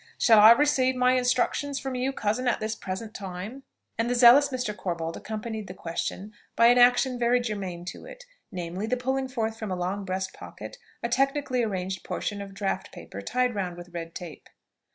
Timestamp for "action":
6.79-7.19